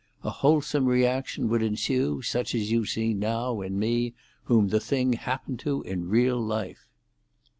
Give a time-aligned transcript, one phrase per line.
[0.23, 5.13] A wholesome reaction would ensue, such as you see now in me, whom the thing
[5.13, 6.87] happened to in real life."